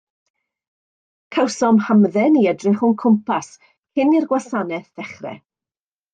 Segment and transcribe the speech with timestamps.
[1.35, 5.39] Cawsom hamdden i edrych o'n cwmpas cyn i'r gwasanaeth ddechrau.